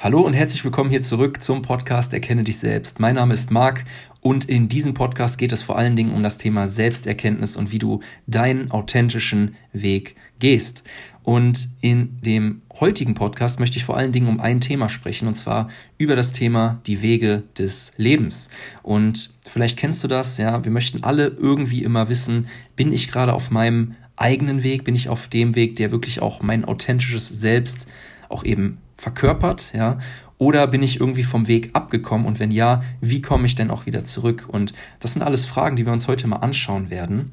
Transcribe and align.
Hallo 0.00 0.20
und 0.20 0.34
herzlich 0.34 0.64
willkommen 0.64 0.90
hier 0.90 1.02
zurück 1.02 1.42
zum 1.42 1.60
Podcast 1.62 2.12
Erkenne 2.12 2.44
dich 2.44 2.58
selbst. 2.58 3.00
Mein 3.00 3.16
Name 3.16 3.34
ist 3.34 3.50
Marc 3.50 3.82
und 4.20 4.44
in 4.44 4.68
diesem 4.68 4.94
Podcast 4.94 5.38
geht 5.38 5.50
es 5.50 5.64
vor 5.64 5.76
allen 5.76 5.96
Dingen 5.96 6.12
um 6.12 6.22
das 6.22 6.38
Thema 6.38 6.68
Selbsterkenntnis 6.68 7.56
und 7.56 7.72
wie 7.72 7.80
du 7.80 7.98
deinen 8.28 8.70
authentischen 8.70 9.56
Weg 9.72 10.14
gehst. 10.38 10.84
Und 11.24 11.70
in 11.80 12.20
dem 12.22 12.62
heutigen 12.78 13.14
Podcast 13.14 13.58
möchte 13.58 13.76
ich 13.76 13.84
vor 13.84 13.96
allen 13.96 14.12
Dingen 14.12 14.28
um 14.28 14.38
ein 14.38 14.60
Thema 14.60 14.88
sprechen, 14.88 15.26
und 15.26 15.34
zwar 15.34 15.68
über 15.98 16.14
das 16.14 16.32
Thema 16.32 16.80
die 16.86 17.02
Wege 17.02 17.42
des 17.58 17.90
Lebens. 17.96 18.50
Und 18.84 19.34
vielleicht 19.48 19.76
kennst 19.76 20.04
du 20.04 20.06
das, 20.06 20.38
ja, 20.38 20.64
wir 20.64 20.70
möchten 20.70 21.02
alle 21.02 21.26
irgendwie 21.26 21.82
immer 21.82 22.08
wissen, 22.08 22.46
bin 22.76 22.92
ich 22.92 23.10
gerade 23.10 23.34
auf 23.34 23.50
meinem 23.50 23.96
eigenen 24.14 24.62
Weg, 24.62 24.84
bin 24.84 24.94
ich 24.94 25.08
auf 25.08 25.26
dem 25.26 25.56
Weg, 25.56 25.74
der 25.74 25.90
wirklich 25.90 26.22
auch 26.22 26.40
mein 26.40 26.64
authentisches 26.64 27.26
Selbst 27.26 27.88
auch 28.28 28.44
eben 28.44 28.78
verkörpert, 28.98 29.72
ja? 29.72 29.98
Oder 30.36 30.68
bin 30.68 30.82
ich 30.82 31.00
irgendwie 31.00 31.24
vom 31.24 31.48
Weg 31.48 31.70
abgekommen? 31.72 32.26
Und 32.26 32.38
wenn 32.38 32.52
ja, 32.52 32.82
wie 33.00 33.22
komme 33.22 33.46
ich 33.46 33.56
denn 33.56 33.70
auch 33.70 33.86
wieder 33.86 34.04
zurück? 34.04 34.46
Und 34.48 34.72
das 35.00 35.14
sind 35.14 35.22
alles 35.22 35.46
Fragen, 35.46 35.76
die 35.76 35.84
wir 35.84 35.92
uns 35.92 36.06
heute 36.06 36.28
mal 36.28 36.36
anschauen 36.36 36.90
werden. 36.90 37.32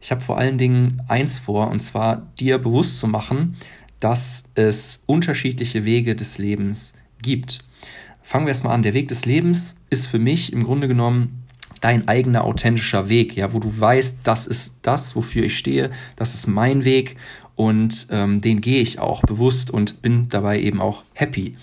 Ich 0.00 0.10
habe 0.10 0.20
vor 0.20 0.36
allen 0.36 0.58
Dingen 0.58 1.00
eins 1.08 1.38
vor, 1.38 1.70
und 1.70 1.80
zwar 1.80 2.26
dir 2.38 2.58
bewusst 2.58 2.98
zu 2.98 3.06
machen, 3.06 3.56
dass 4.00 4.50
es 4.54 5.04
unterschiedliche 5.06 5.84
Wege 5.84 6.16
des 6.16 6.36
Lebens 6.36 6.92
gibt. 7.22 7.64
Fangen 8.20 8.46
wir 8.46 8.50
erstmal 8.50 8.74
an. 8.74 8.82
Der 8.82 8.94
Weg 8.94 9.08
des 9.08 9.24
Lebens 9.24 9.82
ist 9.88 10.06
für 10.06 10.18
mich 10.18 10.52
im 10.52 10.64
Grunde 10.64 10.88
genommen 10.88 11.44
dein 11.80 12.06
eigener 12.08 12.44
authentischer 12.44 13.08
Weg, 13.08 13.36
ja, 13.36 13.52
wo 13.52 13.58
du 13.58 13.80
weißt, 13.80 14.20
das 14.22 14.46
ist 14.46 14.78
das, 14.82 15.16
wofür 15.16 15.44
ich 15.44 15.58
stehe, 15.58 15.90
das 16.16 16.34
ist 16.34 16.46
mein 16.46 16.84
Weg 16.84 17.16
und 17.54 18.08
ähm, 18.10 18.40
den 18.40 18.60
gehe 18.60 18.80
ich 18.80 18.98
auch 18.98 19.22
bewusst 19.22 19.70
und 19.70 20.02
bin 20.02 20.28
dabei 20.28 20.60
eben 20.60 20.80
auch 20.80 21.02
happy. 21.14 21.56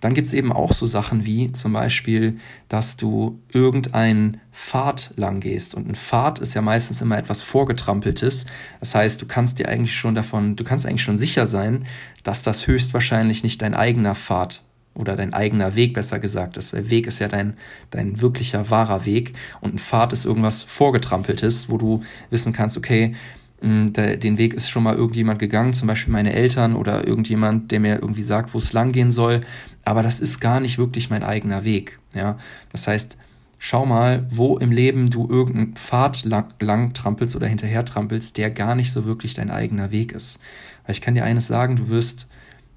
Dann 0.00 0.12
gibt's 0.12 0.34
eben 0.34 0.52
auch 0.52 0.72
so 0.72 0.84
Sachen 0.84 1.24
wie 1.24 1.50
zum 1.52 1.72
Beispiel, 1.72 2.38
dass 2.68 2.96
du 2.96 3.38
irgendeinen 3.50 4.40
Pfad 4.52 5.12
lang 5.16 5.40
gehst. 5.40 5.74
Und 5.74 5.88
ein 5.88 5.94
Pfad 5.94 6.40
ist 6.40 6.52
ja 6.52 6.60
meistens 6.60 7.00
immer 7.00 7.16
etwas 7.16 7.40
Vorgetrampeltes. 7.40 8.44
Das 8.80 8.94
heißt, 8.94 9.22
du 9.22 9.26
kannst 9.26 9.58
dir 9.58 9.68
eigentlich 9.68 9.96
schon 9.96 10.14
davon, 10.14 10.56
du 10.56 10.64
kannst 10.64 10.84
eigentlich 10.84 11.02
schon 11.02 11.16
sicher 11.16 11.46
sein, 11.46 11.86
dass 12.22 12.42
das 12.42 12.66
höchstwahrscheinlich 12.66 13.42
nicht 13.44 13.62
dein 13.62 13.74
eigener 13.74 14.14
Pfad 14.14 14.64
oder 14.94 15.16
dein 15.16 15.32
eigener 15.32 15.74
Weg 15.74 15.94
besser 15.94 16.18
gesagt 16.18 16.56
ist. 16.56 16.72
Weil 16.72 16.90
Weg 16.90 17.06
ist 17.06 17.18
ja 17.18 17.28
dein, 17.28 17.54
dein 17.90 18.20
wirklicher, 18.20 18.70
wahrer 18.70 19.06
Weg 19.06 19.32
und 19.60 19.74
ein 19.74 19.78
Pfad 19.78 20.12
ist 20.12 20.24
irgendwas 20.24 20.62
Vorgetrampeltes, 20.62 21.68
wo 21.68 21.78
du 21.78 22.02
wissen 22.30 22.52
kannst, 22.52 22.76
okay, 22.76 23.14
den 23.64 24.38
Weg 24.38 24.52
ist 24.52 24.68
schon 24.68 24.82
mal 24.82 24.94
irgendjemand 24.94 25.38
gegangen, 25.38 25.72
zum 25.72 25.88
Beispiel 25.88 26.12
meine 26.12 26.34
Eltern 26.34 26.76
oder 26.76 27.06
irgendjemand, 27.06 27.70
der 27.70 27.80
mir 27.80 27.94
irgendwie 28.00 28.22
sagt, 28.22 28.52
wo 28.52 28.58
es 28.58 28.72
lang 28.72 28.92
gehen 28.92 29.10
soll. 29.10 29.40
Aber 29.84 30.02
das 30.02 30.20
ist 30.20 30.40
gar 30.40 30.60
nicht 30.60 30.76
wirklich 30.76 31.08
mein 31.08 31.22
eigener 31.22 31.64
Weg. 31.64 31.98
Ja, 32.14 32.38
das 32.70 32.86
heißt, 32.86 33.16
schau 33.58 33.86
mal, 33.86 34.26
wo 34.28 34.58
im 34.58 34.70
Leben 34.70 35.08
du 35.08 35.28
irgendeinen 35.28 35.74
Pfad 35.74 36.24
lang, 36.24 36.52
lang 36.60 36.92
trampelst 36.92 37.34
oder 37.36 37.46
hinterher 37.46 37.84
trampelst, 37.84 38.36
der 38.36 38.50
gar 38.50 38.74
nicht 38.74 38.92
so 38.92 39.06
wirklich 39.06 39.34
dein 39.34 39.50
eigener 39.50 39.90
Weg 39.90 40.12
ist. 40.12 40.38
Weil 40.84 40.94
ich 40.94 41.00
kann 41.00 41.14
dir 41.14 41.24
eines 41.24 41.46
sagen, 41.46 41.76
du 41.76 41.88
wirst 41.88 42.26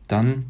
dann 0.08 0.46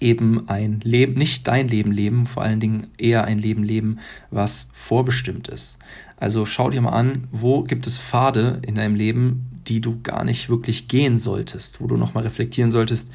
eben 0.00 0.48
ein 0.48 0.80
Leben, 0.82 1.14
nicht 1.14 1.46
dein 1.48 1.68
Leben 1.68 1.92
leben, 1.92 2.26
vor 2.26 2.42
allen 2.42 2.60
Dingen 2.60 2.86
eher 2.98 3.24
ein 3.24 3.38
Leben 3.38 3.62
leben, 3.62 3.98
was 4.30 4.70
vorbestimmt 4.72 5.48
ist. 5.48 5.78
Also 6.16 6.46
schau 6.46 6.70
dir 6.70 6.80
mal 6.80 6.90
an, 6.90 7.28
wo 7.30 7.62
gibt 7.62 7.86
es 7.86 7.98
Pfade 7.98 8.60
in 8.66 8.76
deinem 8.76 8.94
Leben, 8.94 9.55
die 9.68 9.80
du 9.80 10.00
gar 10.02 10.24
nicht 10.24 10.48
wirklich 10.48 10.88
gehen 10.88 11.18
solltest, 11.18 11.80
wo 11.80 11.86
du 11.86 11.96
nochmal 11.96 12.24
reflektieren 12.24 12.70
solltest, 12.70 13.10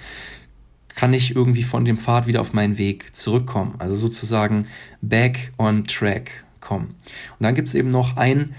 kann 0.95 1.13
ich 1.13 1.35
irgendwie 1.35 1.63
von 1.63 1.85
dem 1.85 1.97
Pfad 1.97 2.27
wieder 2.27 2.41
auf 2.41 2.53
meinen 2.53 2.77
Weg 2.77 3.15
zurückkommen. 3.15 3.75
Also 3.77 3.95
sozusagen 3.95 4.67
back 5.01 5.51
on 5.57 5.85
track 5.85 6.31
kommen. 6.59 6.95
Und 7.39 7.43
dann 7.43 7.55
gibt 7.55 7.69
es 7.69 7.75
eben 7.75 7.91
noch 7.91 8.17
ein 8.17 8.53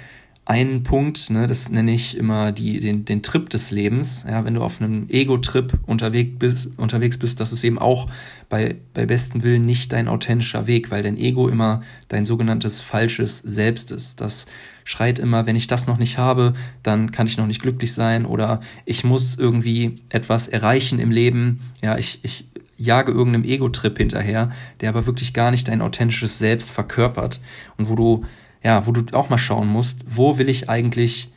einen 0.44 0.82
Punkt, 0.82 1.30
ne, 1.30 1.46
das 1.46 1.68
nenne 1.68 1.92
ich 1.92 2.16
immer 2.16 2.50
die, 2.50 2.80
den, 2.80 3.04
den 3.04 3.22
Trip 3.22 3.48
des 3.48 3.70
Lebens. 3.70 4.26
Ja, 4.28 4.44
wenn 4.44 4.54
du 4.54 4.62
auf 4.62 4.80
einem 4.80 5.08
Ego-Trip 5.08 5.78
unterwegs 5.86 6.32
bist, 6.38 6.78
unterwegs 6.78 7.16
bist, 7.16 7.38
das 7.38 7.52
ist 7.52 7.62
eben 7.62 7.78
auch 7.78 8.08
bei, 8.48 8.76
bei 8.92 9.06
bestem 9.06 9.44
Willen 9.44 9.62
nicht 9.62 9.92
dein 9.92 10.08
authentischer 10.08 10.66
Weg, 10.66 10.90
weil 10.90 11.04
dein 11.04 11.16
Ego 11.16 11.48
immer 11.48 11.82
dein 12.08 12.24
sogenanntes 12.24 12.80
falsches 12.80 13.38
Selbst 13.38 13.92
ist. 13.92 14.20
Das 14.20 14.46
schreit 14.82 15.20
immer, 15.20 15.46
wenn 15.46 15.54
ich 15.54 15.68
das 15.68 15.86
noch 15.86 15.98
nicht 15.98 16.18
habe, 16.18 16.54
dann 16.82 17.12
kann 17.12 17.28
ich 17.28 17.36
noch 17.36 17.46
nicht 17.46 17.62
glücklich 17.62 17.94
sein 17.94 18.26
oder 18.26 18.60
ich 18.84 19.04
muss 19.04 19.38
irgendwie 19.38 19.94
etwas 20.08 20.48
erreichen 20.48 20.98
im 20.98 21.12
Leben. 21.12 21.60
Ja, 21.82 21.98
ich, 21.98 22.18
ich 22.24 22.48
jage 22.76 23.12
irgendeinem 23.12 23.44
Ego-Trip 23.44 23.96
hinterher, 23.96 24.50
der 24.80 24.88
aber 24.88 25.06
wirklich 25.06 25.34
gar 25.34 25.52
nicht 25.52 25.68
dein 25.68 25.82
authentisches 25.82 26.40
Selbst 26.40 26.72
verkörpert 26.72 27.40
und 27.76 27.88
wo 27.88 27.94
du 27.94 28.24
ja, 28.62 28.86
wo 28.86 28.92
du 28.92 29.16
auch 29.16 29.28
mal 29.28 29.38
schauen 29.38 29.68
musst, 29.68 30.04
wo 30.06 30.38
will 30.38 30.48
ich 30.48 30.68
eigentlich, 30.68 31.30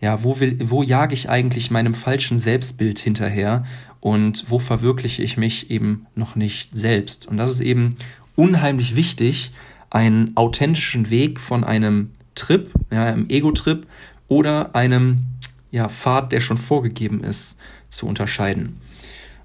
ja, 0.00 0.22
wo 0.22 0.38
will, 0.40 0.58
wo 0.62 0.82
jage 0.82 1.14
ich 1.14 1.28
eigentlich 1.28 1.70
meinem 1.70 1.94
falschen 1.94 2.38
Selbstbild 2.38 2.98
hinterher 2.98 3.64
und 4.00 4.44
wo 4.48 4.58
verwirkliche 4.58 5.22
ich 5.22 5.36
mich 5.36 5.70
eben 5.70 6.06
noch 6.14 6.36
nicht 6.36 6.76
selbst? 6.76 7.26
Und 7.26 7.36
das 7.36 7.52
ist 7.52 7.60
eben 7.60 7.96
unheimlich 8.36 8.96
wichtig, 8.96 9.52
einen 9.90 10.36
authentischen 10.36 11.10
Weg 11.10 11.40
von 11.40 11.64
einem 11.64 12.10
Trip, 12.34 12.70
ja, 12.92 13.04
einem 13.06 13.28
Ego-Trip 13.28 13.86
oder 14.28 14.74
einem 14.74 15.24
ja, 15.70 15.88
Pfad, 15.88 16.32
der 16.32 16.40
schon 16.40 16.58
vorgegeben 16.58 17.24
ist, 17.24 17.58
zu 17.88 18.06
unterscheiden. 18.06 18.80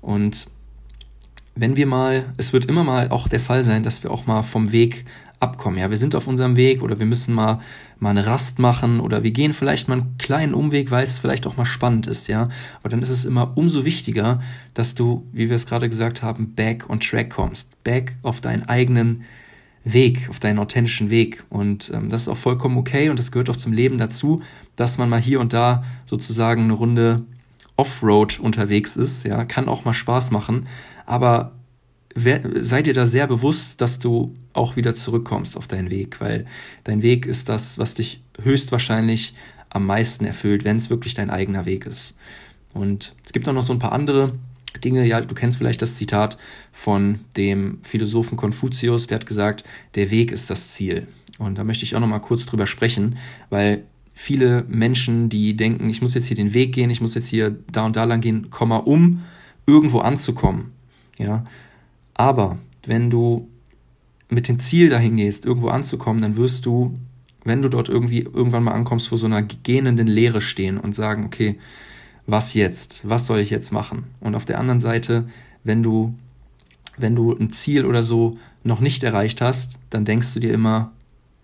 Und 0.01 0.47
wenn 1.55 1.75
wir 1.75 1.85
mal, 1.85 2.25
es 2.37 2.53
wird 2.53 2.65
immer 2.65 2.83
mal 2.83 3.09
auch 3.09 3.27
der 3.27 3.39
Fall 3.39 3.63
sein, 3.63 3.83
dass 3.83 4.03
wir 4.03 4.11
auch 4.11 4.25
mal 4.25 4.43
vom 4.43 4.71
Weg 4.71 5.05
abkommen. 5.39 5.77
Ja, 5.77 5.89
wir 5.89 5.97
sind 5.97 6.15
auf 6.15 6.25
unserem 6.25 6.55
Weg 6.55 6.81
oder 6.81 6.97
wir 6.99 7.05
müssen 7.05 7.35
mal, 7.35 7.59
mal 7.99 8.11
eine 8.11 8.25
Rast 8.25 8.59
machen 8.59 8.99
oder 8.99 9.23
wir 9.23 9.31
gehen 9.31 9.53
vielleicht 9.53 9.87
mal 9.87 9.99
einen 9.99 10.17
kleinen 10.17 10.53
Umweg, 10.53 10.89
weil 10.89 11.03
es 11.03 11.19
vielleicht 11.19 11.45
auch 11.45 11.57
mal 11.57 11.65
spannend 11.65 12.07
ist, 12.07 12.27
ja. 12.27 12.49
Aber 12.79 12.89
dann 12.89 13.01
ist 13.01 13.09
es 13.09 13.25
immer 13.25 13.51
umso 13.55 13.85
wichtiger, 13.85 14.41
dass 14.73 14.95
du, 14.95 15.27
wie 15.31 15.49
wir 15.49 15.55
es 15.55 15.67
gerade 15.67 15.89
gesagt 15.89 16.23
haben, 16.23 16.53
back 16.55 16.89
on 16.89 16.99
track 16.99 17.29
kommst. 17.29 17.83
Back 17.83 18.15
auf 18.23 18.41
deinen 18.41 18.63
eigenen 18.63 19.23
Weg, 19.83 20.29
auf 20.29 20.39
deinen 20.39 20.59
authentischen 20.59 21.09
Weg. 21.09 21.43
Und 21.49 21.91
ähm, 21.93 22.09
das 22.09 22.23
ist 22.23 22.27
auch 22.29 22.37
vollkommen 22.37 22.77
okay 22.77 23.09
und 23.09 23.19
das 23.19 23.31
gehört 23.31 23.49
auch 23.49 23.55
zum 23.55 23.73
Leben 23.73 23.97
dazu, 23.97 24.41
dass 24.75 24.97
man 24.97 25.09
mal 25.09 25.19
hier 25.19 25.39
und 25.39 25.53
da 25.53 25.83
sozusagen 26.05 26.63
eine 26.63 26.73
Runde 26.73 27.23
Offroad 27.75 28.39
unterwegs 28.39 28.95
ist, 28.95 29.25
ja, 29.25 29.45
kann 29.45 29.67
auch 29.67 29.85
mal 29.85 29.93
Spaß 29.93 30.31
machen, 30.31 30.67
aber 31.05 31.53
sei 32.15 32.83
dir 32.83 32.93
da 32.93 33.05
sehr 33.05 33.27
bewusst, 33.27 33.81
dass 33.81 33.97
du 33.99 34.33
auch 34.53 34.75
wieder 34.75 34.93
zurückkommst 34.93 35.57
auf 35.57 35.67
deinen 35.67 35.89
Weg, 35.89 36.21
weil 36.21 36.45
dein 36.83 37.01
Weg 37.01 37.25
ist 37.25 37.49
das, 37.49 37.79
was 37.79 37.95
dich 37.95 38.21
höchstwahrscheinlich 38.41 39.33
am 39.69 39.87
meisten 39.87 40.25
erfüllt, 40.25 40.63
wenn 40.63 40.77
es 40.77 40.91
wirklich 40.91 41.15
dein 41.15 41.31
eigener 41.31 41.65
Weg 41.65 41.87
ist. 41.87 42.15
Und 42.73 43.15
es 43.25 43.33
gibt 43.33 43.47
auch 43.49 43.53
noch 43.53 43.63
so 43.63 43.73
ein 43.73 43.79
paar 43.79 43.91
andere 43.91 44.33
Dinge, 44.83 45.05
ja, 45.05 45.21
du 45.21 45.33
kennst 45.33 45.57
vielleicht 45.57 45.81
das 45.81 45.95
Zitat 45.95 46.37
von 46.71 47.19
dem 47.37 47.79
Philosophen 47.83 48.37
Konfuzius, 48.37 49.07
der 49.07 49.17
hat 49.19 49.25
gesagt, 49.25 49.63
der 49.95 50.11
Weg 50.11 50.31
ist 50.31 50.49
das 50.49 50.69
Ziel. 50.69 51.07
Und 51.39 51.57
da 51.57 51.63
möchte 51.63 51.83
ich 51.83 51.95
auch 51.95 51.99
noch 51.99 52.07
mal 52.07 52.19
kurz 52.19 52.45
drüber 52.45 52.67
sprechen, 52.67 53.17
weil 53.49 53.83
viele 54.13 54.65
Menschen, 54.67 55.29
die 55.29 55.55
denken, 55.55 55.89
ich 55.89 56.01
muss 56.01 56.13
jetzt 56.13 56.27
hier 56.27 56.37
den 56.37 56.53
Weg 56.53 56.73
gehen, 56.73 56.89
ich 56.89 57.01
muss 57.01 57.15
jetzt 57.15 57.27
hier 57.27 57.55
da 57.71 57.85
und 57.85 57.95
da 57.95 58.03
lang 58.03 58.21
gehen, 58.21 58.49
Komma, 58.49 58.77
um 58.77 59.21
irgendwo 59.65 59.99
anzukommen. 59.99 60.71
Ja, 61.17 61.45
aber 62.13 62.57
wenn 62.85 63.09
du 63.09 63.47
mit 64.29 64.47
dem 64.47 64.59
Ziel 64.59 64.89
dahin 64.89 65.17
gehst, 65.17 65.45
irgendwo 65.45 65.69
anzukommen, 65.69 66.21
dann 66.21 66.37
wirst 66.37 66.65
du, 66.65 66.93
wenn 67.43 67.61
du 67.61 67.69
dort 67.69 67.89
irgendwie 67.89 68.21
irgendwann 68.21 68.63
mal 68.63 68.71
ankommst, 68.71 69.09
vor 69.09 69.17
so 69.17 69.25
einer 69.25 69.41
gähnenden 69.41 70.07
Leere 70.07 70.41
stehen 70.41 70.77
und 70.77 70.93
sagen, 70.93 71.25
okay, 71.25 71.57
was 72.25 72.53
jetzt? 72.53 73.07
Was 73.07 73.25
soll 73.25 73.39
ich 73.39 73.49
jetzt 73.49 73.71
machen? 73.71 74.05
Und 74.19 74.35
auf 74.35 74.45
der 74.45 74.59
anderen 74.59 74.79
Seite, 74.79 75.27
wenn 75.63 75.83
du, 75.83 76.15
wenn 76.97 77.15
du 77.15 77.33
ein 77.33 77.51
Ziel 77.51 77.85
oder 77.85 78.03
so 78.03 78.37
noch 78.63 78.79
nicht 78.79 79.03
erreicht 79.03 79.41
hast, 79.41 79.79
dann 79.89 80.05
denkst 80.05 80.33
du 80.33 80.39
dir 80.39 80.53
immer, 80.53 80.93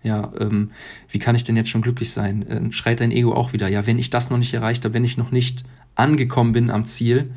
ja, 0.02 0.32
ähm, 0.38 0.70
wie 1.08 1.18
kann 1.18 1.34
ich 1.34 1.44
denn 1.44 1.56
jetzt 1.56 1.70
schon 1.70 1.82
glücklich 1.82 2.10
sein? 2.10 2.44
Dann 2.48 2.72
schreit 2.72 3.00
dein 3.00 3.12
Ego 3.12 3.34
auch 3.34 3.52
wieder, 3.52 3.68
ja, 3.68 3.86
wenn 3.86 3.98
ich 3.98 4.10
das 4.10 4.30
noch 4.30 4.38
nicht 4.38 4.54
erreicht 4.54 4.84
habe, 4.84 4.94
wenn 4.94 5.04
ich 5.04 5.16
noch 5.16 5.30
nicht 5.30 5.64
angekommen 5.94 6.52
bin 6.52 6.70
am 6.70 6.84
Ziel, 6.84 7.30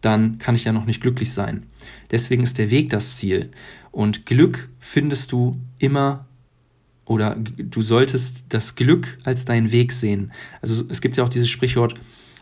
dann 0.00 0.38
kann 0.38 0.54
ich 0.54 0.64
ja 0.64 0.72
noch 0.72 0.86
nicht 0.86 1.00
glücklich 1.00 1.32
sein. 1.32 1.64
Deswegen 2.10 2.42
ist 2.42 2.58
der 2.58 2.70
Weg 2.70 2.90
das 2.90 3.16
Ziel. 3.16 3.50
Und 3.90 4.26
Glück 4.26 4.68
findest 4.78 5.32
du 5.32 5.56
immer 5.78 6.26
oder 7.04 7.36
du 7.36 7.82
solltest 7.82 8.46
das 8.48 8.74
Glück 8.74 9.18
als 9.24 9.44
deinen 9.44 9.72
Weg 9.72 9.92
sehen. 9.92 10.32
Also 10.60 10.84
es 10.88 11.00
gibt 11.00 11.16
ja 11.16 11.24
auch 11.24 11.28
dieses 11.28 11.48
Sprichwort, 11.48 11.94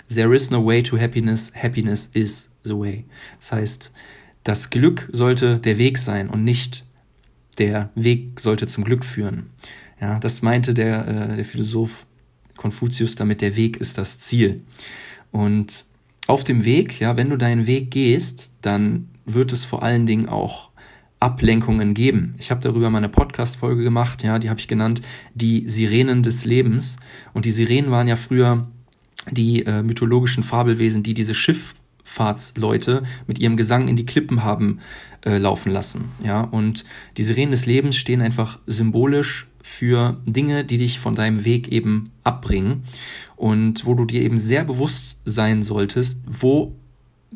There 0.08 0.34
is 0.34 0.50
no 0.50 0.64
way 0.64 0.82
to 0.82 0.98
happiness, 0.98 1.52
happiness 1.54 2.10
is 2.12 2.50
the 2.62 2.76
way. 2.76 3.04
Das 3.38 3.52
heißt, 3.52 3.92
das 4.42 4.68
Glück 4.68 5.08
sollte 5.12 5.58
der 5.58 5.78
Weg 5.78 5.96
sein 5.96 6.28
und 6.28 6.44
nicht 6.44 6.84
der 7.58 7.90
Weg 7.94 8.40
sollte 8.40 8.66
zum 8.66 8.84
Glück 8.84 9.04
führen. 9.04 9.50
Ja, 10.00 10.18
das 10.18 10.42
meinte 10.42 10.74
der, 10.74 11.06
äh, 11.06 11.36
der 11.36 11.44
Philosoph 11.44 12.06
Konfuzius 12.56 13.14
damit, 13.14 13.40
der 13.40 13.56
Weg 13.56 13.76
ist 13.78 13.98
das 13.98 14.18
Ziel. 14.18 14.62
Und 15.30 15.86
auf 16.26 16.44
dem 16.44 16.64
Weg, 16.64 17.00
ja, 17.00 17.16
wenn 17.16 17.30
du 17.30 17.36
deinen 17.36 17.66
Weg 17.66 17.90
gehst, 17.90 18.50
dann 18.62 19.08
wird 19.24 19.52
es 19.52 19.64
vor 19.64 19.82
allen 19.82 20.06
Dingen 20.06 20.28
auch 20.28 20.70
Ablenkungen 21.20 21.94
geben. 21.94 22.34
Ich 22.38 22.50
habe 22.50 22.60
darüber 22.60 22.90
mal 22.90 22.98
eine 22.98 23.08
Podcast-Folge 23.08 23.82
gemacht, 23.82 24.22
ja, 24.22 24.38
die 24.38 24.50
habe 24.50 24.60
ich 24.60 24.68
genannt, 24.68 25.02
die 25.34 25.68
Sirenen 25.68 26.22
des 26.22 26.44
Lebens. 26.44 26.98
Und 27.32 27.46
die 27.46 27.50
Sirenen 27.50 27.90
waren 27.90 28.06
ja 28.06 28.16
früher 28.16 28.68
die 29.30 29.64
äh, 29.64 29.82
mythologischen 29.82 30.42
Fabelwesen, 30.42 31.02
die 31.02 31.14
diese 31.14 31.34
Schifffahrtsleute 32.04 33.02
mit 33.26 33.38
ihrem 33.38 33.56
Gesang 33.56 33.88
in 33.88 33.96
die 33.96 34.06
Klippen 34.06 34.44
haben 34.44 34.80
äh, 35.24 35.38
laufen 35.38 35.70
lassen. 35.70 36.10
Ja, 36.22 36.42
und 36.42 36.84
die 37.16 37.24
Sirenen 37.24 37.50
des 37.50 37.66
Lebens 37.66 37.96
stehen 37.96 38.20
einfach 38.20 38.58
symbolisch 38.66 39.48
für 39.62 40.18
Dinge, 40.26 40.64
die 40.64 40.78
dich 40.78 40.98
von 40.98 41.14
deinem 41.14 41.44
Weg 41.44 41.68
eben 41.68 42.10
abbringen 42.22 42.84
und 43.36 43.86
wo 43.86 43.94
du 43.94 44.04
dir 44.04 44.22
eben 44.22 44.38
sehr 44.38 44.64
bewusst 44.64 45.18
sein 45.24 45.62
solltest, 45.62 46.22
wo 46.26 46.74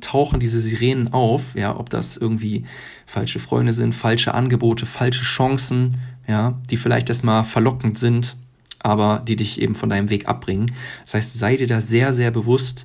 tauchen 0.01 0.39
diese 0.39 0.61
Sirenen 0.61 1.13
auf, 1.13 1.57
ja, 1.57 1.77
ob 1.77 1.91
das 1.91 2.17
irgendwie 2.17 2.65
falsche 3.07 3.41
Freunde 3.41 3.73
sind, 3.73 3.95
falsche 3.95 4.35
Angebote, 4.35 4.87
falsche 4.87 5.25
Chancen, 5.25 5.97
ja, 6.29 6.61
die 6.71 6.77
vielleicht 6.77 7.09
erstmal 7.09 7.43
verlockend 7.43 7.99
sind, 7.99 8.37
aber 8.81 9.25
die 9.27 9.35
dich 9.35 9.61
eben 9.61 9.75
von 9.75 9.89
deinem 9.89 10.11
Weg 10.11 10.29
abbringen. 10.29 10.67
Das 11.05 11.15
heißt, 11.15 11.39
sei 11.39 11.57
dir 11.57 11.67
da 11.67 11.81
sehr, 11.81 12.13
sehr 12.13 12.31
bewusst, 12.31 12.85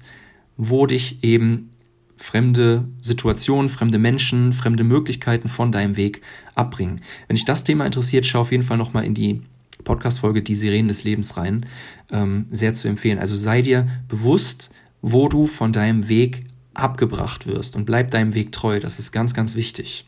wo 0.58 0.88
dich 0.88 1.24
eben 1.24 1.73
fremde 2.18 2.86
Situationen, 3.02 3.70
fremde 3.70 4.00
Menschen, 4.00 4.54
fremde 4.54 4.84
Möglichkeiten 4.84 5.48
von 5.48 5.72
deinem 5.72 5.96
Weg 5.98 6.22
abbringen. 6.56 7.02
Wenn 7.28 7.36
dich 7.36 7.46
das 7.46 7.64
Thema 7.64 7.86
interessiert, 7.86 8.26
schau 8.26 8.42
auf 8.42 8.52
jeden 8.52 8.64
Fall 8.64 8.78
nochmal 8.78 9.06
in 9.06 9.14
die 9.14 9.42
Podcast-Folge 9.84 10.42
Die 10.42 10.56
Sirenen 10.56 10.88
des 10.88 11.04
Lebens 11.04 11.38
rein. 11.38 11.66
Ähm, 12.12 12.48
sehr 12.52 12.74
zu 12.74 12.88
empfehlen. 12.88 13.20
Also 13.20 13.36
sei 13.36 13.62
dir 13.62 13.88
bewusst, 14.08 14.70
wo 15.02 15.28
du 15.28 15.48
von 15.48 15.74
deinem 15.74 16.08
Weg 16.08 16.46
abgebracht 16.74 17.46
wirst 17.46 17.76
und 17.76 17.86
bleib 17.86 18.12
deinem 18.12 18.34
Weg 18.34 18.52
treu. 18.52 18.80
Das 18.80 19.00
ist 19.00 19.12
ganz, 19.12 19.34
ganz 19.34 19.56
wichtig. 19.56 20.06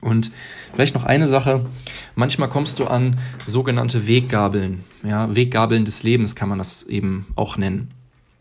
Und 0.00 0.30
vielleicht 0.74 0.94
noch 0.94 1.04
eine 1.04 1.26
Sache. 1.26 1.66
Manchmal 2.14 2.48
kommst 2.48 2.78
du 2.78 2.86
an 2.86 3.16
sogenannte 3.46 4.06
Weggabeln. 4.06 4.84
Ja, 5.02 5.34
Weggabeln 5.34 5.84
des 5.84 6.02
Lebens 6.02 6.34
kann 6.36 6.48
man 6.48 6.58
das 6.58 6.82
eben 6.84 7.26
auch 7.34 7.56
nennen. 7.56 7.90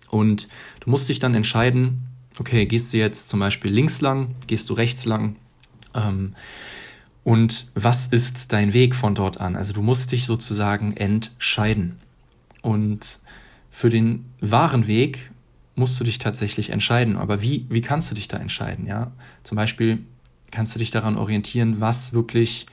Und 0.10 0.48
du 0.82 0.90
musst 0.90 1.10
dich 1.10 1.20
dann 1.20 1.34
entscheiden, 1.34 2.04
okay, 2.40 2.66
gehst 2.66 2.94
du 2.94 2.98
jetzt 2.98 3.30
zum 3.30 3.40
Beispiel 3.40 3.72
links 3.72 4.02
lang, 4.02 4.36
gehst 4.48 4.70
du 4.70 4.74
rechts 4.74 5.06
lang? 5.06 5.36
Ähm, 5.94 6.36
und 7.24 7.68
was 7.74 8.08
ist 8.08 8.54
dein 8.54 8.74
Weg 8.74 8.94
von 8.94 9.16
dort 9.16 9.40
an? 9.42 9.56
Also 9.56 9.74
du 9.74 9.82
musst 9.82 10.12
dich 10.12 10.26
sozusagen 10.26 10.96
entscheiden. 10.96 12.00
Und 12.62 13.20
für 13.72 13.90
den 13.90 14.26
wahren 14.42 14.88
Weg 14.88 15.32
musst 15.76 16.00
du 16.00 16.04
dich 16.04 16.20
tatsächlich 16.20 16.70
entscheiden. 16.70 17.18
Aber 17.18 17.42
wie, 17.42 17.66
wie 17.70 17.82
kannst 17.82 18.12
du 18.12 18.16
dich 18.16 18.28
da 18.28 18.38
entscheiden? 18.38 18.86
Ja, 18.86 19.12
zum 19.44 19.56
Beispiel 19.56 20.00
kannst 20.52 20.76
du 20.76 20.80
dich 20.80 20.92
daran 20.92 21.18
orientieren, 21.18 21.80
was 21.80 22.14
wirklich 22.14 22.68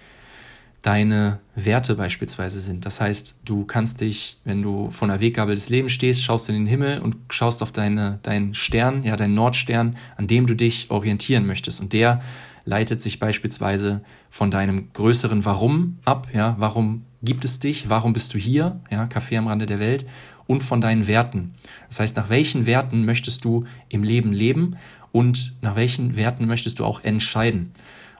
deine 0.82 1.38
Werte 1.54 1.94
beispielsweise 1.94 2.58
sind. 2.60 2.84
Das 2.84 3.00
heißt, 3.00 3.38
du 3.44 3.64
kannst 3.64 4.00
dich, 4.00 4.38
wenn 4.44 4.62
du 4.62 4.90
vor 4.90 5.08
einer 5.08 5.20
Weggabel 5.20 5.54
des 5.54 5.70
Lebens 5.70 5.92
stehst, 5.92 6.22
schaust 6.22 6.48
in 6.48 6.56
den 6.56 6.66
Himmel 6.66 7.00
und 7.00 7.16
schaust 7.30 7.62
auf 7.62 7.70
deine, 7.70 8.18
deinen 8.22 8.54
Stern, 8.54 9.04
ja, 9.04 9.16
deinen 9.16 9.34
Nordstern, 9.34 9.96
an 10.16 10.26
dem 10.26 10.46
du 10.46 10.54
dich 10.56 10.90
orientieren 10.90 11.46
möchtest. 11.46 11.80
Und 11.80 11.92
der 11.92 12.20
leitet 12.64 13.00
sich 13.00 13.20
beispielsweise 13.20 14.02
von 14.28 14.50
deinem 14.50 14.92
größeren 14.92 15.44
Warum 15.44 15.98
ab, 16.04 16.28
ja, 16.32 16.56
warum 16.58 17.04
gibt 17.22 17.44
es 17.44 17.60
dich, 17.60 17.88
warum 17.88 18.12
bist 18.12 18.34
du 18.34 18.38
hier, 18.38 18.80
ja, 18.90 19.06
Kaffee 19.06 19.36
am 19.36 19.46
Rande 19.46 19.66
der 19.66 19.78
Welt 19.78 20.04
und 20.46 20.62
von 20.62 20.80
deinen 20.80 21.06
Werten. 21.06 21.54
Das 21.88 22.00
heißt, 22.00 22.16
nach 22.16 22.28
welchen 22.28 22.66
Werten 22.66 23.04
möchtest 23.04 23.44
du 23.44 23.64
im 23.88 24.02
Leben 24.02 24.32
leben 24.32 24.76
und 25.12 25.54
nach 25.60 25.76
welchen 25.76 26.16
Werten 26.16 26.46
möchtest 26.46 26.80
du 26.80 26.84
auch 26.84 27.04
entscheiden. 27.04 27.70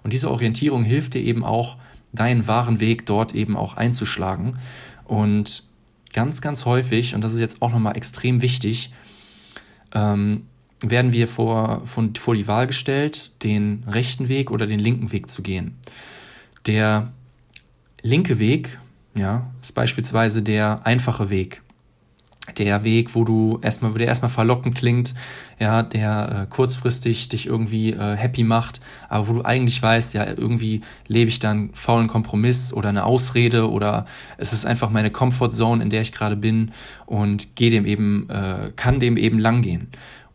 Und 0.05 0.13
diese 0.13 0.31
Orientierung 0.31 0.85
hilft 0.85 1.15
dir 1.15 1.23
eben 1.23 1.45
auch, 1.45 1.77
deinen 2.13 2.47
wahren 2.47 2.81
Weg 2.81 3.07
dort 3.07 3.35
eben 3.35 3.57
auch 3.57 3.77
einzuschlagen. 3.77 4.59
Und 5.05 5.65
ganz, 6.13 6.41
ganz 6.41 6.65
häufig, 6.65 7.15
und 7.15 7.23
das 7.23 7.33
ist 7.33 7.41
jetzt 7.41 7.63
auch 7.63 7.73
nochmal 7.73 7.97
extrem 7.97 8.43
wichtig, 8.43 8.93
ähm, 9.95 10.47
werden 10.81 11.13
wir 11.13 11.29
vor, 11.29 11.83
von, 11.87 12.15
vor 12.17 12.35
die 12.35 12.49
Wahl 12.49 12.67
gestellt, 12.67 13.31
den 13.43 13.85
rechten 13.87 14.29
Weg 14.29 14.51
oder 14.51 14.67
den 14.67 14.81
linken 14.81 15.13
Weg 15.13 15.31
zu 15.31 15.43
gehen. 15.43 15.77
Der 16.67 17.13
linke 18.03 18.39
Weg, 18.39 18.79
ja, 19.15 19.51
ist 19.61 19.73
beispielsweise 19.75 20.43
der 20.43 20.85
einfache 20.85 21.31
Weg 21.31 21.63
der 22.59 22.85
Weg, 22.85 23.15
wo 23.15 23.25
du 23.25 23.59
erstmal, 23.63 23.95
wo 23.95 23.99
der 23.99 24.07
erstmal 24.07 24.31
verlockend 24.31 24.77
klingt, 24.77 25.15
ja, 25.59 25.83
der 25.83 26.43
äh, 26.43 26.47
kurzfristig 26.51 27.29
dich 27.29 27.47
irgendwie 27.47 27.93
äh, 27.93 28.17
happy 28.17 28.45
macht, 28.45 28.81
aber 29.09 29.29
wo 29.29 29.33
du 29.35 29.43
eigentlich 29.43 29.83
weißt, 29.83 30.15
ja, 30.15 30.27
irgendwie 30.27 30.81
lebe 31.09 31.29
ich 31.29 31.39
dann 31.39 31.71
faulen 31.73 32.09
Kompromiss 32.09 32.73
oder 32.73 32.89
eine 32.89 33.05
Ausrede 33.05 33.71
oder 33.71 34.07
es 34.39 34.53
ist 34.53 34.65
einfach 34.65 34.91
meine 34.91 35.11
Comfortzone, 35.11 35.83
in 35.83 35.91
der 35.91 36.03
ich 36.03 36.13
gerade 36.13 36.37
bin 36.37 36.73
und 37.07 37.57
gehe 37.57 37.71
dem 37.71 37.87
eben, 37.87 38.29
äh, 38.31 38.73
kann 38.77 39.01
dem 39.01 39.17
eben 39.17 39.39
lang 39.39 39.63
gehen. 39.63 39.89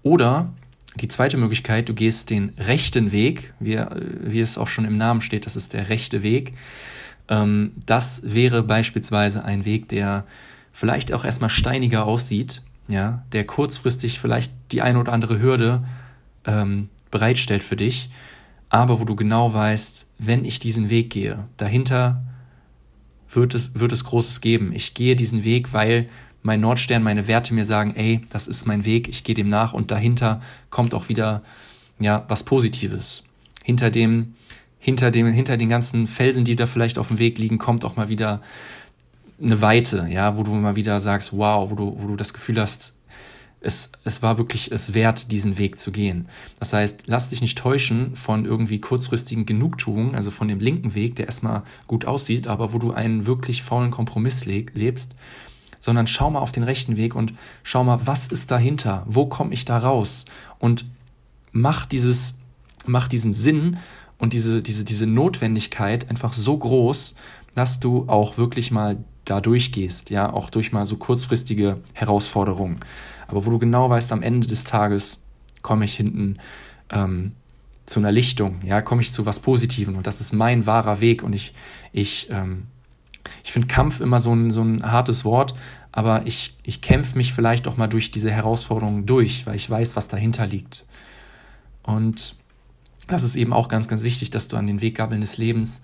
Oder 0.04 0.54
die 1.00 1.08
zweite 1.08 1.38
Möglichkeit, 1.38 1.90
du 1.90 1.94
gehst 1.94 2.30
den 2.30 2.54
rechten 2.58 3.12
Weg, 3.12 3.54
wie, 3.60 3.80
wie 4.22 4.40
es 4.40 4.58
auch 4.58 4.68
schon 4.68 4.86
im 4.86 4.98
Namen 4.98 5.22
steht, 5.22 5.46
das 5.46 5.56
ist 5.56 5.74
der 5.74 5.90
rechte 5.90 6.24
Weg. 6.24 6.54
Ähm, 7.30 7.74
das 7.86 8.22
wäre 8.26 8.64
beispielsweise 8.64 9.44
ein 9.44 9.66
Weg, 9.66 9.90
der 9.90 10.26
vielleicht 10.78 11.12
auch 11.12 11.26
erstmal 11.26 11.50
steiniger 11.50 12.06
aussieht, 12.06 12.62
ja, 12.88 13.24
der 13.32 13.48
kurzfristig 13.48 14.20
vielleicht 14.20 14.54
die 14.72 14.84
eine 14.84 15.00
oder 15.00 15.12
andere 15.12 15.42
Hürde 15.42 15.84
ähm, 16.46 16.90
bereitstellt 17.10 17.64
für 17.64 17.76
dich, 17.76 18.12
aber 18.70 19.00
wo 19.00 19.04
du 19.04 19.16
genau 19.16 19.56
weißt, 19.56 20.08
wenn 20.20 20.46
ich 20.46 20.60
diesen 20.60 20.92
Weg 20.92 21.10
gehe, 21.10 21.48
dahinter 21.58 22.24
wird 23.32 23.56
es, 23.56 23.80
wird 23.80 23.92
es 23.92 24.04
Großes 24.04 24.40
geben. 24.40 24.72
Ich 24.72 24.94
gehe 24.94 25.16
diesen 25.16 25.44
Weg, 25.44 25.74
weil 25.74 26.10
mein 26.44 26.62
Nordstern, 26.62 27.02
meine 27.02 27.28
Werte 27.28 27.56
mir 27.56 27.66
sagen, 27.66 27.96
ey, 27.96 28.22
das 28.30 28.48
ist 28.48 28.68
mein 28.68 28.86
Weg, 28.86 29.08
ich 29.08 29.24
gehe 29.24 29.34
dem 29.34 29.50
nach 29.50 29.74
und 29.74 29.90
dahinter 29.90 30.42
kommt 30.70 30.94
auch 30.94 31.10
wieder, 31.10 31.42
ja, 32.00 32.24
was 32.28 32.44
Positives. 32.44 33.24
Hinter 33.64 33.90
dem, 33.90 34.36
hinter 34.78 35.10
dem, 35.10 35.26
hinter 35.26 35.58
den 35.58 35.70
ganzen 35.70 36.06
Felsen, 36.06 36.46
die 36.46 36.56
da 36.56 36.68
vielleicht 36.68 37.00
auf 37.00 37.08
dem 37.08 37.18
Weg 37.18 37.40
liegen, 37.40 37.58
kommt 37.58 37.84
auch 37.84 37.96
mal 37.96 38.10
wieder 38.10 38.42
eine 39.42 39.62
Weite, 39.62 40.08
ja, 40.10 40.38
wo 40.38 40.44
du 40.44 40.52
mal 40.54 40.76
wieder 40.76 41.00
sagst, 41.00 41.34
wow, 41.34 41.70
wo 41.70 41.76
du, 41.76 41.96
wo 42.00 42.08
du 42.08 42.16
das 42.16 42.34
Gefühl 42.34 42.60
hast, 42.60 42.94
es, 43.60 43.92
es 44.04 44.22
war 44.22 44.38
wirklich 44.38 44.72
es 44.72 44.94
wert, 44.94 45.32
diesen 45.32 45.58
Weg 45.58 45.80
zu 45.80 45.92
gehen. 45.92 46.28
Das 46.60 46.74
heißt, 46.74 47.04
lass 47.08 47.30
dich 47.30 47.42
nicht 47.42 47.58
täuschen 47.58 48.16
von 48.16 48.46
irgendwie 48.46 48.80
kurzfristigen 48.80 49.46
Genugtuungen, 49.46 50.16
also 50.16 50.32
von 50.32 50.48
dem 50.48 50.60
linken 50.60 50.96
Weg, 50.96 51.16
der 51.16 51.26
erstmal 51.26 51.64
gut 51.88 52.06
aussieht, 52.06 52.48
aber 52.48 52.74
wo 52.74 52.78
du 52.78 52.92
einen 52.92 53.26
wirklich 53.26 53.64
faulen 53.64 53.92
Kompromiss 53.92 54.46
lebst, 54.46 55.16
sondern 55.80 56.08
schau 56.08 56.30
mal 56.30 56.40
auf 56.40 56.52
den 56.52 56.64
rechten 56.64 56.98
Weg 56.98 57.16
und 57.16 57.34
schau 57.64 57.84
mal, 57.84 58.06
was 58.06 58.28
ist 58.28 58.52
dahinter? 58.52 59.04
Wo 59.08 59.26
komme 59.26 59.54
ich 59.54 59.66
da 59.66 59.78
raus? 59.78 60.26
Und 60.60 60.86
mach 61.52 61.86
dieses, 61.86 62.40
mach 62.86 63.08
diesen 63.08 63.34
Sinn 63.34 63.78
und 64.18 64.34
diese, 64.34 64.62
diese, 64.62 64.86
diese 64.86 65.08
Notwendigkeit 65.08 66.10
einfach 66.10 66.34
so 66.34 66.58
groß, 66.58 67.16
dass 67.56 67.80
du 67.80 68.06
auch 68.08 68.38
wirklich 68.38 68.72
mal 68.72 68.98
da 69.30 69.42
durchgehst, 69.42 70.10
ja, 70.10 70.32
auch 70.32 70.50
durch 70.50 70.72
mal 70.72 70.86
so 70.86 70.98
kurzfristige 70.98 71.80
Herausforderungen. 71.94 72.80
Aber 73.28 73.46
wo 73.46 73.50
du 73.50 73.60
genau 73.60 73.90
weißt, 73.90 74.12
am 74.12 74.22
Ende 74.22 74.48
des 74.48 74.64
Tages 74.64 75.22
komme 75.62 75.86
ich 75.86 75.96
hinten 75.96 76.38
ähm, 76.90 77.34
zu 77.86 78.00
einer 78.00 78.12
Lichtung, 78.12 78.60
ja, 78.66 78.82
komme 78.82 79.02
ich 79.02 79.12
zu 79.12 79.26
was 79.26 79.40
Positivem 79.40 79.96
und 79.96 80.08
das 80.08 80.22
ist 80.22 80.34
mein 80.34 80.66
wahrer 80.66 81.00
Weg 81.00 81.24
und 81.24 81.34
ich, 81.34 81.54
ich, 81.92 82.28
ähm, 82.30 82.68
ich 83.44 83.52
finde 83.52 83.68
Kampf 83.68 84.00
immer 84.00 84.20
so 84.20 84.34
ein, 84.34 84.52
so 84.52 84.62
ein 84.62 84.84
hartes 84.84 85.26
Wort, 85.26 85.54
aber 85.92 86.26
ich, 86.26 86.56
ich 86.64 86.82
kämpfe 86.82 87.18
mich 87.18 87.34
vielleicht 87.34 87.68
auch 87.68 87.78
mal 87.78 87.88
durch 87.88 88.12
diese 88.12 88.32
Herausforderungen 88.32 89.06
durch, 89.06 89.46
weil 89.46 89.56
ich 89.56 89.70
weiß, 89.70 89.96
was 89.96 90.08
dahinter 90.08 90.46
liegt. 90.46 90.86
Und 91.84 92.36
das 93.08 93.24
ist 93.24 93.36
eben 93.36 93.54
auch 93.54 93.70
ganz, 93.70 93.88
ganz 93.88 94.04
wichtig, 94.04 94.30
dass 94.30 94.48
du 94.48 94.58
an 94.58 94.68
den 94.68 94.82
Weggabeln 94.82 95.22
des 95.22 95.38
Lebens 95.38 95.84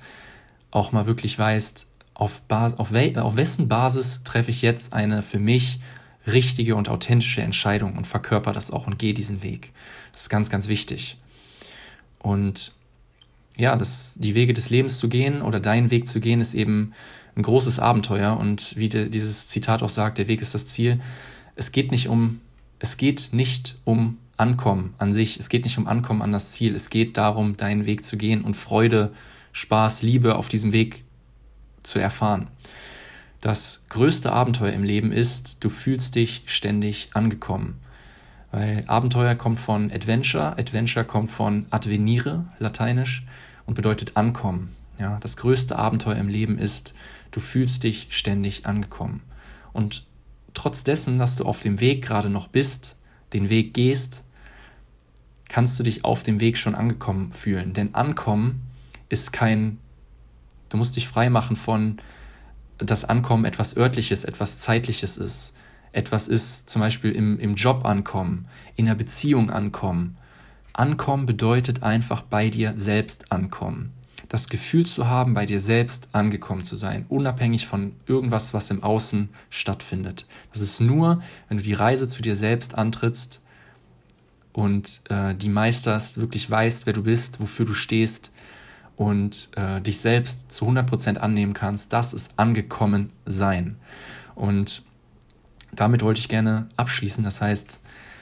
auch 0.71 0.91
mal 0.91 1.05
wirklich 1.05 1.39
weißt, 1.39 1.89
auf, 2.23 2.41
Bas 2.43 2.75
auf, 2.79 2.91
auf 2.93 3.35
wessen 3.35 3.67
Basis 3.67 4.23
treffe 4.23 4.49
ich 4.49 4.61
jetzt 4.61 4.93
eine 4.93 5.21
für 5.21 5.39
mich 5.39 5.81
richtige 6.25 6.77
und 6.77 6.87
authentische 6.87 7.41
Entscheidung 7.41 7.97
und 7.97 8.07
verkörper 8.07 8.53
das 8.53 8.71
auch 8.71 8.87
und 8.87 8.97
gehe 8.97 9.13
diesen 9.13 9.43
Weg. 9.43 9.73
Das 10.13 10.23
ist 10.23 10.29
ganz, 10.29 10.49
ganz 10.49 10.69
wichtig. 10.69 11.17
Und 12.19 12.71
ja, 13.57 13.75
das, 13.75 14.15
die 14.17 14.35
Wege 14.35 14.53
des 14.53 14.69
Lebens 14.69 14.99
zu 14.99 15.09
gehen 15.09 15.41
oder 15.41 15.59
deinen 15.59 15.91
Weg 15.91 16.07
zu 16.07 16.21
gehen, 16.21 16.39
ist 16.39 16.53
eben 16.53 16.93
ein 17.35 17.43
großes 17.43 17.79
Abenteuer. 17.79 18.37
Und 18.37 18.77
wie 18.77 18.87
de, 18.87 19.09
dieses 19.09 19.47
Zitat 19.47 19.83
auch 19.83 19.89
sagt, 19.89 20.17
der 20.17 20.27
Weg 20.27 20.41
ist 20.41 20.53
das 20.53 20.69
Ziel. 20.69 21.01
Es 21.57 21.73
geht 21.73 21.91
nicht 21.91 22.07
um, 22.07 22.39
es 22.79 22.95
geht 22.95 23.31
nicht 23.33 23.79
um 23.83 24.17
Ankommen 24.37 24.93
an 24.97 25.11
sich. 25.11 25.37
Es 25.37 25.49
geht 25.49 25.65
nicht 25.65 25.77
um 25.77 25.87
Ankommen 25.87 26.21
an 26.21 26.31
das 26.31 26.53
Ziel. 26.53 26.73
Es 26.73 26.89
geht 26.89 27.17
darum, 27.17 27.57
deinen 27.57 27.85
Weg 27.85 28.05
zu 28.05 28.15
gehen 28.15 28.43
und 28.43 28.55
Freude, 28.55 29.11
Spaß, 29.51 30.03
Liebe 30.03 30.35
auf 30.35 30.47
diesem 30.47 30.71
Weg 30.71 31.03
zu 31.83 31.99
erfahren. 31.99 32.47
Das 33.41 33.83
größte 33.89 34.31
Abenteuer 34.31 34.73
im 34.73 34.83
Leben 34.83 35.11
ist, 35.11 35.63
du 35.63 35.69
fühlst 35.69 36.15
dich 36.15 36.43
ständig 36.45 37.09
angekommen. 37.13 37.79
Weil 38.51 38.83
Abenteuer 38.87 39.35
kommt 39.35 39.59
von 39.59 39.91
Adventure, 39.91 40.57
Adventure 40.57 41.05
kommt 41.05 41.31
von 41.31 41.67
advenire, 41.71 42.45
lateinisch, 42.59 43.25
und 43.65 43.73
bedeutet 43.73 44.15
ankommen. 44.15 44.75
Ja, 44.99 45.17
das 45.19 45.37
größte 45.37 45.77
Abenteuer 45.77 46.17
im 46.17 46.27
Leben 46.27 46.57
ist, 46.57 46.93
du 47.31 47.39
fühlst 47.39 47.83
dich 47.83 48.07
ständig 48.11 48.65
angekommen. 48.65 49.21
Und 49.71 50.05
trotz 50.53 50.83
dessen, 50.83 51.17
dass 51.17 51.35
du 51.35 51.45
auf 51.45 51.59
dem 51.59 51.79
Weg 51.79 52.05
gerade 52.05 52.29
noch 52.29 52.47
bist, 52.47 52.97
den 53.33 53.49
Weg 53.49 53.73
gehst, 53.73 54.25
kannst 55.49 55.79
du 55.79 55.83
dich 55.83 56.05
auf 56.05 56.23
dem 56.23 56.39
Weg 56.39 56.57
schon 56.57 56.75
angekommen 56.75 57.31
fühlen. 57.31 57.73
Denn 57.73 57.95
ankommen 57.95 58.61
ist 59.09 59.33
kein, 59.33 59.79
du 60.73 60.77
musst 60.77 60.95
dich 60.95 61.07
frei 61.07 61.29
machen 61.29 61.55
von, 61.55 61.97
dass 62.79 63.05
Ankommen 63.05 63.45
etwas 63.45 63.77
örtliches, 63.77 64.23
etwas 64.23 64.57
zeitliches 64.57 65.17
ist. 65.17 65.53
Etwas 65.91 66.27
ist 66.27 66.67
zum 66.67 66.81
Beispiel 66.81 67.11
im, 67.11 67.39
im 67.39 67.53
Job 67.53 67.85
ankommen, 67.85 68.47
in 68.75 68.87
der 68.87 68.95
Beziehung 68.95 69.51
ankommen. 69.51 70.17
Ankommen 70.73 71.27
bedeutet 71.27 71.83
einfach 71.83 72.23
bei 72.23 72.49
dir 72.49 72.73
selbst 72.75 73.31
ankommen. 73.31 73.93
Das 74.29 74.49
Gefühl 74.49 74.87
zu 74.87 75.07
haben, 75.07 75.35
bei 75.35 75.45
dir 75.45 75.59
selbst 75.59 76.09
angekommen 76.13 76.63
zu 76.63 76.75
sein, 76.75 77.05
unabhängig 77.07 77.67
von 77.67 77.93
irgendwas, 78.07 78.55
was 78.55 78.71
im 78.71 78.81
Außen 78.81 79.29
stattfindet. 79.51 80.25
Das 80.51 80.61
ist 80.61 80.81
nur, 80.81 81.21
wenn 81.49 81.57
du 81.57 81.63
die 81.63 81.73
Reise 81.73 82.07
zu 82.07 82.23
dir 82.23 82.35
selbst 82.35 82.73
antrittst 82.73 83.43
und 84.53 85.03
äh, 85.09 85.35
die 85.35 85.49
meisterst, 85.49 86.19
wirklich 86.19 86.49
weißt, 86.49 86.87
wer 86.87 86.93
du 86.93 87.03
bist, 87.03 87.39
wofür 87.39 87.67
du 87.67 87.75
stehst 87.75 88.31
und 88.95 89.49
äh, 89.55 89.81
dich 89.81 89.99
selbst 89.99 90.51
zu 90.51 90.67
100% 90.67 91.17
annehmen 91.17 91.53
kannst, 91.53 91.93
das 91.93 92.13
ist 92.13 92.37
angekommen 92.37 93.11
sein. 93.25 93.77
Und 94.35 94.83
damit 95.71 96.01
wollte 96.03 96.19
ich 96.19 96.29
gerne 96.29 96.69
abschließen. 96.77 97.23
Das 97.23 97.41
heißt, 97.41 97.81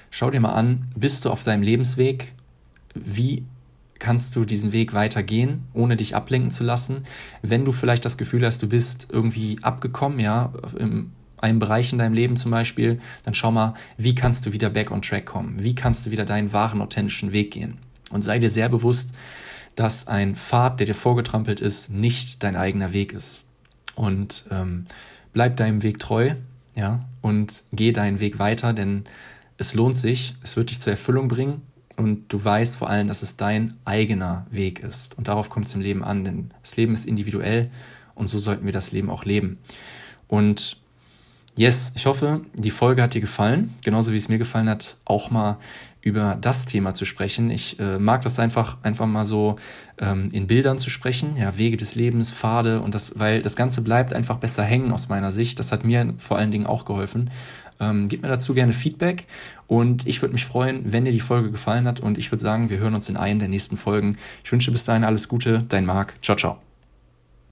schau 0.10 0.30
dir 0.32 0.40
mal 0.40 0.54
an, 0.54 0.88
bist 0.96 1.25
du 1.25 1.30
auf 1.30 1.44
deinem 1.44 1.63
Lebensweg? 1.63 2.34
Wie 2.94 3.44
kannst 4.00 4.36
du 4.36 4.46
diesen 4.46 4.72
Weg 4.72 4.94
weitergehen, 4.94 5.68
ohne 5.74 5.96
dich 5.96 6.16
ablenken 6.16 6.51
zu 6.51 6.63
lassen? 6.63 7.04
Wenn 7.42 7.66
du 7.66 7.72
vielleicht 7.72 8.06
das 8.06 8.18
Gefühl 8.18 8.46
hast, 8.46 8.63
du 8.63 8.68
bist 8.68 9.08
irgendwie 9.12 9.60
abgekommen, 9.62 10.20
ja, 10.20 10.54
im 10.78 11.12
einem 11.42 11.60
Bereich 11.60 11.92
in 11.92 11.98
deinem 11.98 12.13
Leben 12.13 12.38
zum 12.38 12.51
Beispiel, 12.51 13.00
dann 13.24 13.34
schau 13.34 13.51
mal, 13.51 13.74
wie 13.98 14.16
kannst 14.16 14.46
du 14.46 14.54
wieder 14.54 14.70
back 14.70 14.92
on 14.92 15.01
track 15.01 15.25
kommen? 15.25 15.63
Wie 15.63 15.75
kannst 15.75 16.06
du 16.06 16.12
wieder 16.12 16.24
deinen 16.24 16.54
wahren, 16.54 16.82
authentischen 16.82 17.32
Weg 17.32 17.51
gehen? 17.51 17.80
Und 18.12 18.22
sei 18.22 18.40
dir 18.40 18.50
sehr 18.50 18.70
bewusst, 18.70 19.12
dass 19.75 20.08
ein 20.08 20.36
Pfad, 20.36 20.80
der 20.80 20.88
dir 20.88 20.96
vorgetrampelt 20.96 21.60
ist, 21.60 21.92
nicht 21.92 22.44
dein 22.44 22.56
eigener 22.56 22.94
Weg 22.94 23.13
ist. 23.13 23.48
Und 23.96 24.46
ähm, 24.51 24.86
bleib 25.34 25.58
deinem 25.58 25.84
Weg 25.84 26.00
treu, 26.00 26.36
ja, 26.75 27.01
und 27.22 27.63
geh 27.72 27.92
deinen 27.92 28.20
Weg 28.20 28.40
weiter, 28.40 28.74
denn 28.74 29.04
es 29.58 29.74
lohnt 29.74 29.96
sich, 29.96 30.36
es 30.42 30.58
wird 30.58 30.70
dich 30.70 30.80
zur 30.80 30.92
Erfüllung 30.92 31.28
bringen 31.28 31.62
und 31.98 32.34
du 32.34 32.44
weißt 32.44 32.78
vor 32.78 32.90
allem, 32.90 33.08
dass 33.08 33.22
es 33.22 33.38
dein 33.38 33.78
eigener 33.86 34.48
Weg 34.50 34.80
ist. 34.80 35.18
Und 35.18 35.28
darauf 35.28 35.50
kommt 35.50 35.68
es 35.68 35.74
im 35.75 35.82
Leben 35.82 36.04
an, 36.04 36.24
denn 36.24 36.51
das 36.62 36.78
Leben 36.78 36.94
ist 36.94 37.06
individuell 37.06 37.70
und 38.16 38.28
so 38.28 38.40
sollten 38.40 38.66
wir 38.66 38.74
das 38.74 38.92
Leben 38.92 39.10
auch 39.10 39.25
leben. 39.25 39.60
Und 40.28 40.80
Yes, 41.62 41.94
ich 41.96 42.08
hoffe, 42.08 42.41
die 42.56 42.72
Folge 42.72 43.03
hat 43.03 43.13
dir 43.13 43.22
gefallen, 43.22 43.72
genauso 43.84 44.12
wie 44.13 44.15
es 44.15 44.30
mir 44.30 44.39
gefallen 44.39 44.68
hat, 44.68 44.98
auch 45.06 45.30
mal 45.30 45.60
über 46.01 46.36
das 46.41 46.65
Thema 46.65 46.96
zu 46.96 47.06
sprechen. 47.06 47.51
Ich 47.51 47.80
äh, 47.80 48.00
mag 48.00 48.24
das 48.24 48.39
einfach, 48.39 48.80
einfach 48.82 49.06
mal 49.06 49.25
so 49.25 49.58
ähm, 50.00 50.30
in 50.32 50.48
Bildern 50.48 50.80
zu 50.80 50.89
sprechen, 50.89 51.38
ja, 51.38 51.60
Wege 51.60 51.77
des 51.77 51.94
Lebens, 51.94 52.32
Pfade 52.32 52.82
und 52.82 52.96
das, 52.96 53.20
weil 53.20 53.44
das 53.44 53.56
Ganze 53.56 53.82
bleibt 53.82 54.12
einfach 54.12 54.38
besser 54.38 54.63
hängen 54.63 54.91
aus 54.91 55.08
meiner 55.08 55.30
Sicht. 55.30 55.60
Das 55.60 55.72
hat 55.72 55.86
mir 55.86 56.15
vor 56.18 56.39
allen 56.39 56.50
Dingen 56.50 56.65
auch 56.65 56.84
geholfen. 56.84 57.30
Ähm, 57.80 58.10
gib 58.10 58.24
mir 58.24 58.30
dazu 58.30 58.56
gerne 58.56 58.74
Feedback 58.74 59.27
und 59.68 60.08
ich 60.08 60.20
würde 60.24 60.34
mich 60.34 60.46
freuen, 60.48 60.91
wenn 60.91 61.06
dir 61.06 61.12
die 61.12 61.20
Folge 61.20 61.51
gefallen 61.51 61.86
hat 61.86 62.00
und 62.00 62.18
ich 62.18 62.32
würde 62.32 62.41
sagen, 62.41 62.72
wir 62.72 62.80
hören 62.80 62.96
uns 62.96 63.08
in 63.08 63.18
einer 63.18 63.41
der 63.41 63.50
nächsten 63.50 63.77
Folgen. 63.77 64.18
Ich 64.44 64.51
wünsche 64.51 64.72
bis 64.72 64.84
dahin 64.84 65.03
alles 65.03 65.27
Gute, 65.27 65.63
dein 65.70 65.86
Marc. 65.86 66.15
Ciao, 66.24 66.36
ciao. 66.36 66.71